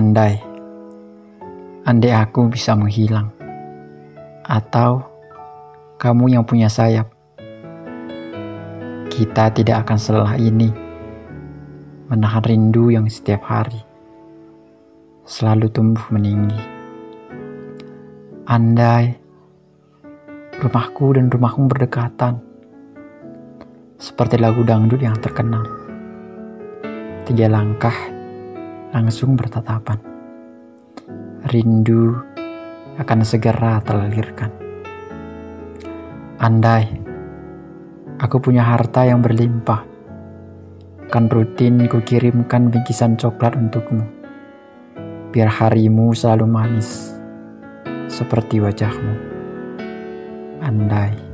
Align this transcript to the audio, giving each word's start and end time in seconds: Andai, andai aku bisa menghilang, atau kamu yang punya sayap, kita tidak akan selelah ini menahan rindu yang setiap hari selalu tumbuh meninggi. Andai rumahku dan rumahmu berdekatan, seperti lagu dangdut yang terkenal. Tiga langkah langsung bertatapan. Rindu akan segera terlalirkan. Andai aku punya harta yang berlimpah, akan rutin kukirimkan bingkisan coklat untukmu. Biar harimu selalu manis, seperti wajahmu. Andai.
Andai, 0.00 0.40
andai 1.84 2.08
aku 2.08 2.48
bisa 2.48 2.72
menghilang, 2.72 3.28
atau 4.48 5.04
kamu 6.00 6.32
yang 6.32 6.44
punya 6.48 6.72
sayap, 6.72 7.12
kita 9.12 9.52
tidak 9.52 9.84
akan 9.84 10.00
selelah 10.00 10.40
ini 10.40 10.72
menahan 12.08 12.40
rindu 12.48 12.88
yang 12.88 13.04
setiap 13.12 13.44
hari 13.44 13.76
selalu 15.28 15.68
tumbuh 15.68 16.08
meninggi. 16.08 16.64
Andai 18.48 19.20
rumahku 20.64 21.12
dan 21.12 21.28
rumahmu 21.28 21.68
berdekatan, 21.68 22.40
seperti 24.00 24.40
lagu 24.40 24.64
dangdut 24.64 25.04
yang 25.04 25.20
terkenal. 25.20 25.68
Tiga 27.28 27.52
langkah 27.52 28.19
langsung 28.90 29.38
bertatapan. 29.38 29.98
Rindu 31.50 32.18
akan 33.00 33.20
segera 33.24 33.80
terlalirkan. 33.80 34.52
Andai 36.40 37.10
aku 38.20 38.36
punya 38.36 38.60
harta 38.60 39.08
yang 39.08 39.24
berlimpah, 39.24 39.82
akan 41.08 41.24
rutin 41.32 41.88
kukirimkan 41.88 42.68
bingkisan 42.68 43.16
coklat 43.16 43.56
untukmu. 43.56 44.04
Biar 45.32 45.48
harimu 45.48 46.12
selalu 46.12 46.46
manis, 46.46 47.16
seperti 48.12 48.60
wajahmu. 48.60 49.14
Andai. 50.60 51.29